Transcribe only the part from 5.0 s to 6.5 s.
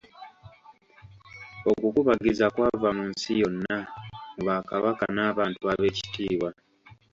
n'abantu ab'ekitiibwa.